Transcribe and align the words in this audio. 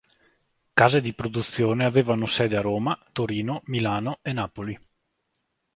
Case 0.73 0.99
di 0.99 1.13
produzione 1.13 1.85
avevano 1.85 2.25
sede 2.25 2.57
a 2.57 2.61
Roma, 2.61 2.97
Torino, 3.11 3.61
Milano 3.65 4.17
e 4.23 4.33
Napoli. 4.33 4.75